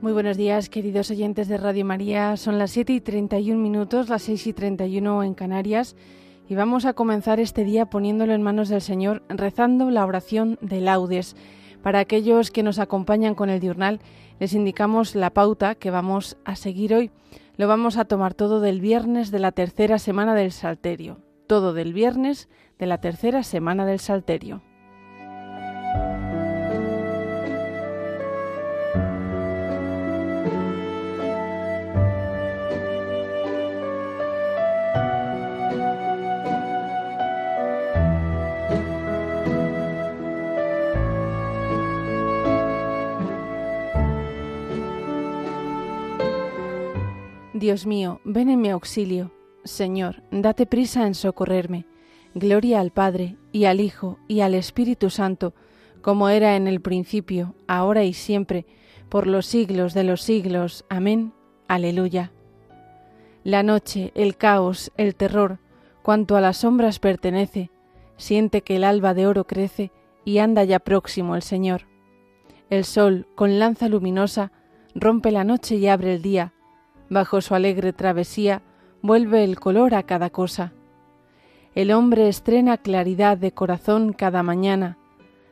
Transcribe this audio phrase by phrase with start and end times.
[0.00, 2.36] Muy buenos días, queridos oyentes de Radio María.
[2.36, 5.96] Son las 7 y 31 minutos, las 6 y 31 en Canarias,
[6.48, 10.80] y vamos a comenzar este día poniéndolo en manos del Señor, rezando la oración de
[10.80, 11.34] laudes.
[11.82, 13.98] Para aquellos que nos acompañan con el diurnal,
[14.38, 17.10] les indicamos la pauta que vamos a seguir hoy.
[17.56, 21.18] Lo vamos a tomar todo del viernes de la tercera semana del Salterio.
[21.48, 24.62] Todo del viernes de la tercera semana del Salterio.
[47.68, 49.30] Dios mío, ven en mi auxilio.
[49.62, 51.84] Señor, date prisa en socorrerme.
[52.32, 55.52] Gloria al Padre, y al Hijo, y al Espíritu Santo,
[56.00, 58.64] como era en el principio, ahora y siempre,
[59.10, 60.86] por los siglos de los siglos.
[60.88, 61.34] Amén.
[61.66, 62.32] Aleluya.
[63.44, 65.58] La noche, el caos, el terror,
[66.02, 67.70] cuanto a las sombras pertenece,
[68.16, 69.92] siente que el alba de oro crece
[70.24, 71.82] y anda ya próximo el Señor.
[72.70, 74.52] El sol, con lanza luminosa,
[74.94, 76.54] rompe la noche y abre el día,
[77.10, 78.62] Bajo su alegre travesía
[79.02, 80.72] vuelve el color a cada cosa.
[81.74, 84.98] El hombre estrena claridad de corazón cada mañana,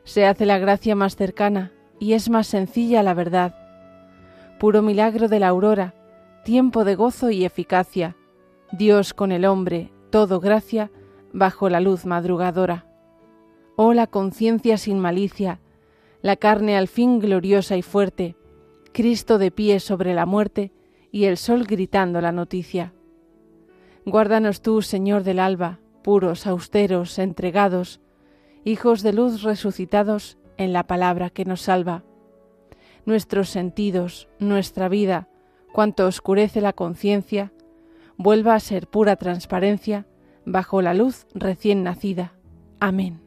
[0.03, 3.55] se hace la gracia más cercana y es más sencilla la verdad.
[4.59, 5.93] Puro milagro de la aurora,
[6.43, 8.15] tiempo de gozo y eficacia,
[8.71, 10.91] Dios con el hombre, todo gracia,
[11.33, 12.85] bajo la luz madrugadora.
[13.75, 15.59] Oh la conciencia sin malicia,
[16.21, 18.35] la carne al fin gloriosa y fuerte,
[18.93, 20.71] Cristo de pie sobre la muerte,
[21.17, 22.93] y el sol gritando la noticia.
[24.05, 28.01] Guárdanos tú, Señor del alba, puros, austeros, entregados,
[28.65, 32.03] hijos de luz resucitados en la palabra que nos salva.
[33.07, 35.27] Nuestros sentidos, nuestra vida,
[35.73, 37.51] cuanto oscurece la conciencia,
[38.15, 40.05] vuelva a ser pura transparencia
[40.45, 42.33] bajo la luz recién nacida.
[42.79, 43.26] Amén.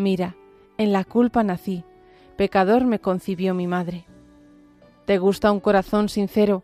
[0.00, 0.34] Mira,
[0.78, 1.84] en la culpa nací,
[2.38, 4.06] pecador me concibió mi madre.
[5.04, 6.62] Te gusta un corazón sincero,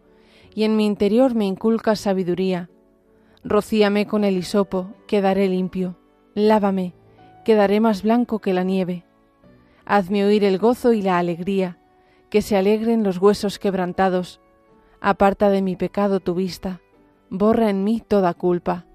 [0.55, 2.71] y en mi interior me inculcas sabiduría.
[3.45, 5.99] Rocíame con el hisopo, quedaré limpio.
[6.35, 6.95] Lávame,
[7.45, 9.05] quedaré más blanco que la nieve.
[9.85, 11.77] Hazme oír el gozo y la alegría,
[12.31, 14.41] que se alegren los huesos quebrantados.
[15.03, 16.81] Aparta de mi pecado tu vista,
[17.29, 18.87] borra en mí toda culpa.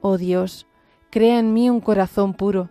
[0.00, 0.66] Oh Dios,
[1.08, 2.70] crea en mí un corazón puro,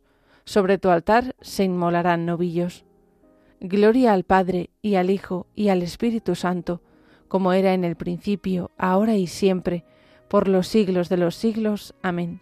[0.45, 2.85] sobre tu altar se inmolarán novillos.
[3.59, 6.81] Gloria al Padre y al Hijo y al Espíritu Santo,
[7.27, 9.85] como era en el principio, ahora y siempre,
[10.27, 11.93] por los siglos de los siglos.
[12.01, 12.41] Amén.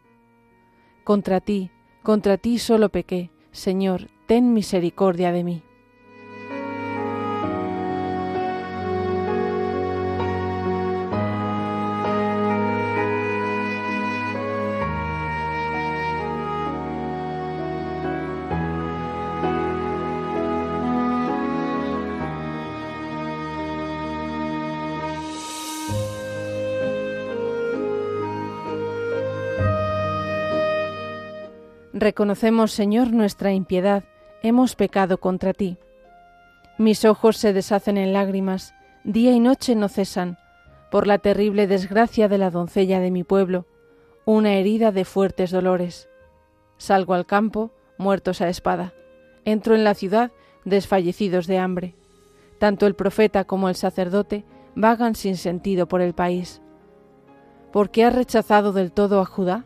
[1.03, 1.71] Contra ti,
[2.03, 5.63] contra ti solo pequé, Señor, ten misericordia de mí.
[31.99, 34.05] Reconocemos, Señor, nuestra impiedad,
[34.41, 35.77] hemos pecado contra ti.
[36.77, 38.73] Mis ojos se deshacen en lágrimas,
[39.03, 40.37] día y noche no cesan,
[40.91, 43.65] por la terrible desgracia de la doncella de mi pueblo,
[44.23, 46.07] una herida de fuertes dolores.
[46.77, 48.93] Salgo al campo, muertos a espada.
[49.43, 50.31] Entro en la ciudad,
[50.63, 51.95] desfallecidos de hambre.
[52.59, 56.61] Tanto el profeta como el sacerdote vagan sin sentido por el país.
[57.73, 59.65] ¿Por qué has rechazado del todo a Judá?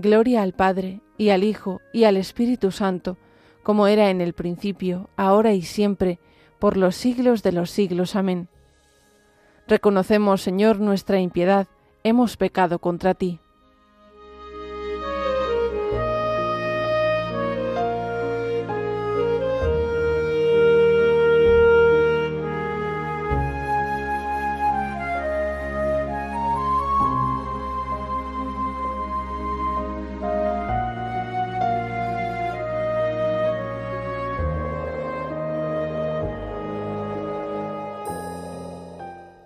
[0.00, 3.16] Gloria al Padre, y al Hijo, y al Espíritu Santo,
[3.64, 6.20] como era en el principio, ahora y siempre,
[6.60, 8.14] por los siglos de los siglos.
[8.14, 8.46] Amén.
[9.66, 11.66] Reconocemos, Señor, nuestra impiedad,
[12.04, 13.40] hemos pecado contra ti.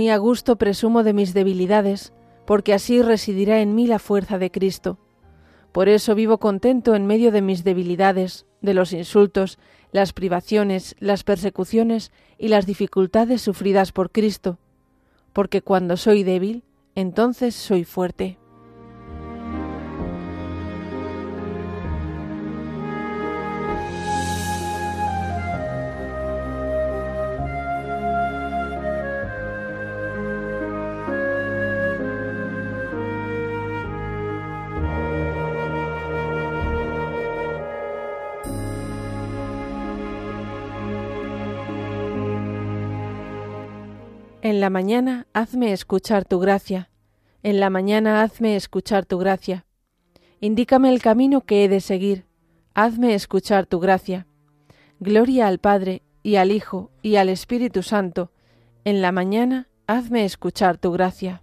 [0.00, 2.14] Muy a gusto presumo de mis debilidades,
[2.46, 4.96] porque así residirá en mí la fuerza de Cristo.
[5.72, 9.58] Por eso vivo contento en medio de mis debilidades, de los insultos,
[9.92, 14.56] las privaciones, las persecuciones y las dificultades sufridas por Cristo,
[15.34, 16.64] porque cuando soy débil,
[16.94, 18.39] entonces soy fuerte.
[44.50, 46.90] En la mañana hazme escuchar tu gracia.
[47.44, 49.64] En la mañana hazme escuchar tu gracia.
[50.40, 52.26] Indícame el camino que he de seguir.
[52.74, 54.26] Hazme escuchar tu gracia.
[54.98, 58.32] Gloria al Padre, y al Hijo, y al Espíritu Santo.
[58.82, 61.42] En la mañana hazme escuchar tu gracia.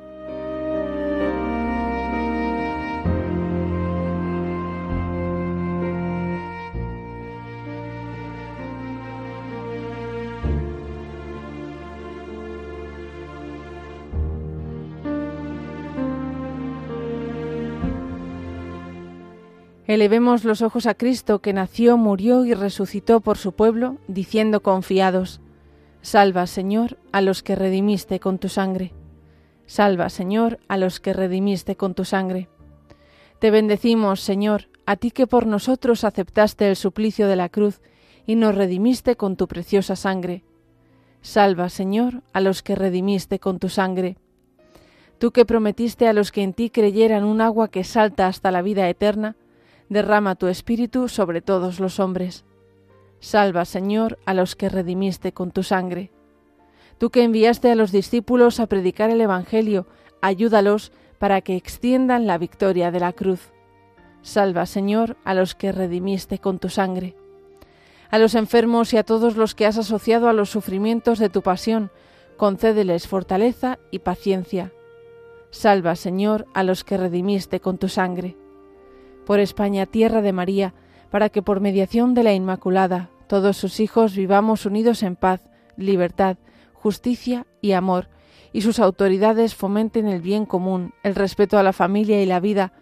[19.91, 25.41] Elevemos los ojos a Cristo que nació, murió y resucitó por su pueblo, diciendo confiados,
[26.01, 28.93] Salva, Señor, a los que redimiste con tu sangre.
[29.65, 32.47] Salva, Señor, a los que redimiste con tu sangre.
[33.39, 37.81] Te bendecimos, Señor, a ti que por nosotros aceptaste el suplicio de la cruz
[38.25, 40.45] y nos redimiste con tu preciosa sangre.
[41.19, 44.15] Salva, Señor, a los que redimiste con tu sangre.
[45.17, 48.61] Tú que prometiste a los que en ti creyeran un agua que salta hasta la
[48.61, 49.35] vida eterna,
[49.91, 52.45] derrama tu espíritu sobre todos los hombres.
[53.19, 56.11] Salva, Señor, a los que redimiste con tu sangre.
[56.97, 59.87] Tú que enviaste a los discípulos a predicar el Evangelio,
[60.21, 63.51] ayúdalos para que extiendan la victoria de la cruz.
[64.21, 67.13] Salva, Señor, a los que redimiste con tu sangre.
[68.11, 71.41] A los enfermos y a todos los que has asociado a los sufrimientos de tu
[71.41, 71.91] pasión,
[72.37, 74.71] concédeles fortaleza y paciencia.
[75.49, 78.37] Salva, Señor, a los que redimiste con tu sangre
[79.25, 80.73] por España, tierra de María,
[81.09, 85.41] para que por mediación de la Inmaculada todos sus hijos vivamos unidos en paz,
[85.77, 86.37] libertad,
[86.73, 88.09] justicia y amor,
[88.53, 92.73] y sus autoridades fomenten el bien común, el respeto a la familia y la vida,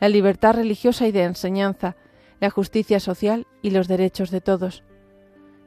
[0.00, 1.96] la libertad religiosa y de enseñanza,
[2.40, 4.84] la justicia social y los derechos de todos.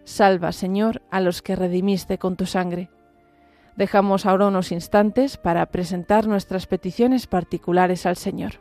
[0.06, 2.90] Salva, Señor, a los que redimiste con tu sangre.
[3.76, 8.61] Dejamos ahora unos instantes para presentar nuestras peticiones particulares al Señor.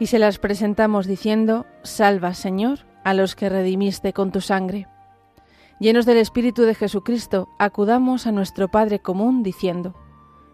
[0.00, 4.88] Y se las presentamos diciendo, Salva, Señor, a los que redimiste con tu sangre.
[5.78, 9.94] Llenos del Espíritu de Jesucristo, acudamos a nuestro Padre común diciendo,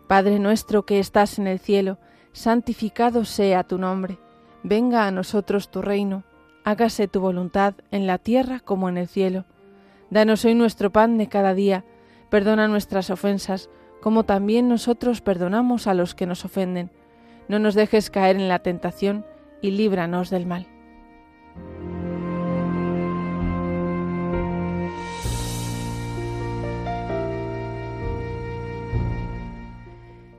[0.09, 1.99] Padre nuestro que estás en el cielo,
[2.33, 4.19] santificado sea tu nombre,
[4.65, 6.25] venga a nosotros tu reino,
[6.65, 9.45] hágase tu voluntad en la tierra como en el cielo.
[10.11, 11.85] Danos hoy nuestro pan de cada día,
[12.31, 13.71] perdona nuestras ofensas,
[14.03, 16.91] como también nosotros perdonamos a los que nos ofenden.
[17.49, 19.25] No nos dejes caer en la tentación,
[19.61, 20.67] y líbranos del mal.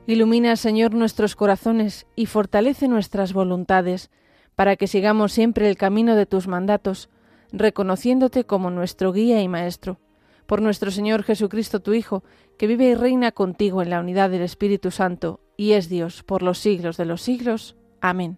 [0.07, 4.09] Ilumina, Señor, nuestros corazones y fortalece nuestras voluntades,
[4.55, 7.09] para que sigamos siempre el camino de tus mandatos,
[7.51, 9.99] reconociéndote como nuestro guía y maestro.
[10.45, 12.23] Por nuestro Señor Jesucristo, tu Hijo,
[12.57, 16.41] que vive y reina contigo en la unidad del Espíritu Santo, y es Dios por
[16.41, 17.75] los siglos de los siglos.
[17.99, 18.37] Amén.